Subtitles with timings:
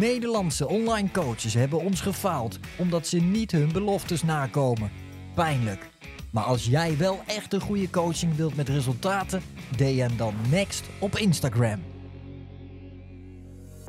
[0.00, 4.90] Nederlandse online coaches hebben ons gefaald omdat ze niet hun beloftes nakomen.
[5.34, 5.88] Pijnlijk.
[6.30, 9.42] Maar als jij wel echt een goede coaching wilt met resultaten,
[9.76, 11.99] DM dan next op Instagram.